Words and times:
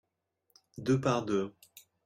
deux 0.79 0.99
par 0.99 1.21
deux. 1.23 1.53